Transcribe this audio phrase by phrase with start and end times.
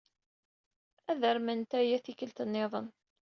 [1.11, 2.87] Ad arment aya tikkelt niḍen.